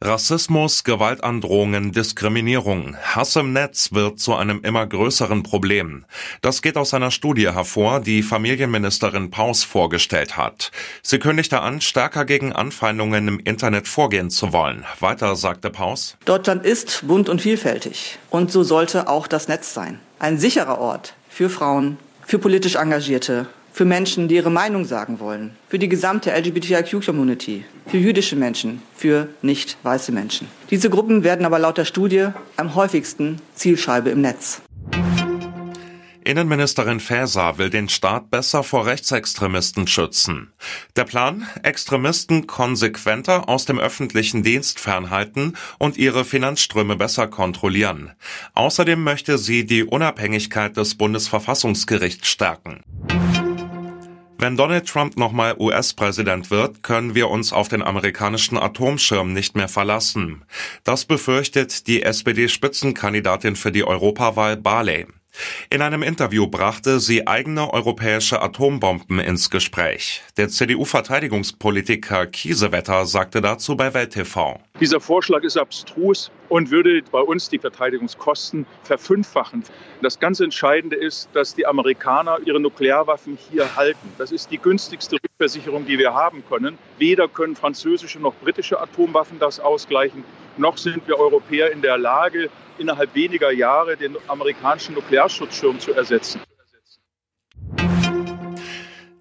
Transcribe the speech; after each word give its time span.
Rassismus, 0.00 0.84
Gewaltandrohungen, 0.84 1.90
Diskriminierung, 1.90 2.96
Hass 3.02 3.34
im 3.34 3.52
Netz 3.52 3.92
wird 3.92 4.20
zu 4.20 4.36
einem 4.36 4.60
immer 4.62 4.86
größeren 4.86 5.42
Problem. 5.42 6.04
Das 6.40 6.62
geht 6.62 6.76
aus 6.76 6.94
einer 6.94 7.10
Studie 7.10 7.52
hervor, 7.52 7.98
die 7.98 8.22
Familienministerin 8.22 9.32
Paus 9.32 9.64
vorgestellt 9.64 10.36
hat. 10.36 10.70
Sie 11.02 11.18
kündigte 11.18 11.62
an, 11.62 11.80
stärker 11.80 12.24
gegen 12.26 12.52
Anfeindungen 12.52 13.26
im 13.26 13.40
Internet 13.40 13.88
vorgehen 13.88 14.30
zu 14.30 14.52
wollen. 14.52 14.84
Weiter 15.00 15.34
sagte 15.34 15.68
Paus. 15.68 16.16
Deutschland 16.24 16.64
ist 16.64 17.04
bunt 17.08 17.28
und 17.28 17.42
vielfältig. 17.42 18.20
Und 18.30 18.52
so 18.52 18.62
sollte 18.62 19.08
auch 19.08 19.26
das 19.26 19.48
Netz 19.48 19.74
sein. 19.74 19.98
Ein 20.20 20.38
sicherer 20.38 20.78
Ort 20.78 21.14
für 21.28 21.50
Frauen, 21.50 21.98
für 22.24 22.38
politisch 22.38 22.76
Engagierte, 22.76 23.48
für 23.78 23.84
Menschen, 23.84 24.26
die 24.26 24.34
ihre 24.34 24.50
Meinung 24.50 24.84
sagen 24.84 25.20
wollen, 25.20 25.52
für 25.68 25.78
die 25.78 25.88
gesamte 25.88 26.32
LGBTIQ-Community, 26.32 27.64
für 27.86 27.96
jüdische 27.96 28.34
Menschen, 28.34 28.82
für 28.96 29.28
nicht 29.40 29.76
weiße 29.84 30.10
Menschen. 30.10 30.48
Diese 30.68 30.90
Gruppen 30.90 31.22
werden 31.22 31.46
aber 31.46 31.60
laut 31.60 31.78
der 31.78 31.84
Studie 31.84 32.26
am 32.56 32.74
häufigsten 32.74 33.40
Zielscheibe 33.54 34.10
im 34.10 34.20
Netz. 34.20 34.62
Innenministerin 36.24 36.98
Faeser 36.98 37.56
will 37.56 37.70
den 37.70 37.88
Staat 37.88 38.30
besser 38.30 38.62
vor 38.64 38.84
Rechtsextremisten 38.84 39.86
schützen. 39.86 40.52
Der 40.96 41.04
Plan? 41.04 41.46
Extremisten 41.62 42.46
konsequenter 42.46 43.48
aus 43.48 43.64
dem 43.64 43.78
öffentlichen 43.78 44.42
Dienst 44.42 44.78
fernhalten 44.78 45.54
und 45.78 45.96
ihre 45.96 46.26
Finanzströme 46.26 46.96
besser 46.96 47.28
kontrollieren. 47.28 48.12
Außerdem 48.54 49.02
möchte 49.02 49.38
sie 49.38 49.64
die 49.64 49.84
Unabhängigkeit 49.84 50.76
des 50.76 50.96
Bundesverfassungsgerichts 50.96 52.28
stärken. 52.28 52.82
Wenn 54.40 54.56
Donald 54.56 54.86
Trump 54.86 55.16
nochmal 55.16 55.56
US-Präsident 55.58 56.52
wird, 56.52 56.84
können 56.84 57.16
wir 57.16 57.28
uns 57.28 57.52
auf 57.52 57.66
den 57.66 57.82
amerikanischen 57.82 58.56
Atomschirm 58.56 59.32
nicht 59.32 59.56
mehr 59.56 59.66
verlassen. 59.66 60.44
Das 60.84 61.04
befürchtet 61.04 61.88
die 61.88 62.04
SPD-Spitzenkandidatin 62.04 63.56
für 63.56 63.72
die 63.72 63.82
Europawahl 63.82 64.56
Barley. 64.56 65.06
In 65.70 65.82
einem 65.82 66.04
Interview 66.04 66.46
brachte 66.46 67.00
sie 67.00 67.26
eigene 67.26 67.72
europäische 67.72 68.40
Atombomben 68.40 69.18
ins 69.18 69.50
Gespräch. 69.50 70.22
Der 70.36 70.48
CDU-Verteidigungspolitiker 70.48 72.26
Kiesewetter 72.28 73.06
sagte 73.06 73.40
dazu 73.40 73.76
bei 73.76 73.92
Welt 73.92 74.12
TV. 74.12 74.60
Dieser 74.80 75.00
Vorschlag 75.00 75.42
ist 75.42 75.56
abstrus 75.56 76.30
und 76.48 76.70
würde 76.70 77.02
bei 77.10 77.20
uns 77.20 77.48
die 77.48 77.58
Verteidigungskosten 77.58 78.66
verfünffachen. 78.82 79.64
Das 80.02 80.18
ganz 80.18 80.40
Entscheidende 80.40 80.96
ist, 80.96 81.28
dass 81.32 81.54
die 81.54 81.66
Amerikaner 81.66 82.38
ihre 82.44 82.60
Nuklearwaffen 82.60 83.38
hier 83.50 83.76
halten. 83.76 84.12
Das 84.18 84.32
ist 84.32 84.50
die 84.50 84.58
günstigste 84.58 85.16
Rückversicherung, 85.16 85.86
die 85.86 85.98
wir 85.98 86.14
haben 86.14 86.42
können. 86.48 86.78
Weder 86.98 87.28
können 87.28 87.56
französische 87.56 88.18
noch 88.18 88.34
britische 88.36 88.80
Atomwaffen 88.80 89.38
das 89.38 89.60
ausgleichen, 89.60 90.24
noch 90.56 90.76
sind 90.76 91.06
wir 91.06 91.18
Europäer 91.18 91.70
in 91.72 91.82
der 91.82 91.98
Lage, 91.98 92.50
innerhalb 92.78 93.14
weniger 93.14 93.52
Jahre 93.52 93.96
den 93.96 94.16
amerikanischen 94.26 94.94
Nuklearschutzschirm 94.94 95.78
zu 95.78 95.92
ersetzen. 95.92 96.40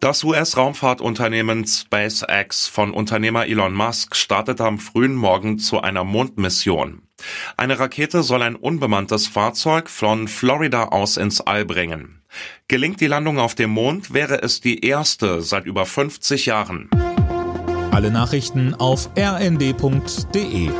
Das 0.00 0.22
US-Raumfahrtunternehmen 0.22 1.66
SpaceX 1.66 2.68
von 2.68 2.92
Unternehmer 2.92 3.46
Elon 3.46 3.74
Musk 3.74 4.14
startet 4.14 4.60
am 4.60 4.78
frühen 4.78 5.16
Morgen 5.16 5.58
zu 5.58 5.80
einer 5.80 6.04
Mondmission. 6.04 7.05
Eine 7.56 7.78
Rakete 7.78 8.22
soll 8.22 8.42
ein 8.42 8.56
unbemanntes 8.56 9.26
Fahrzeug 9.26 9.88
von 9.88 10.28
Florida 10.28 10.84
aus 10.84 11.16
ins 11.16 11.40
All 11.40 11.64
bringen. 11.64 12.22
Gelingt 12.68 13.00
die 13.00 13.06
Landung 13.06 13.38
auf 13.38 13.54
dem 13.54 13.70
Mond, 13.70 14.12
wäre 14.12 14.42
es 14.42 14.60
die 14.60 14.84
erste 14.84 15.42
seit 15.42 15.66
über 15.66 15.86
50 15.86 16.46
Jahren. 16.46 16.90
Alle 17.90 18.10
Nachrichten 18.10 18.74
auf 18.74 19.08
rnd.de 19.16 20.70